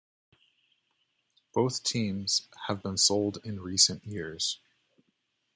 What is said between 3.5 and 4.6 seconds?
recent years.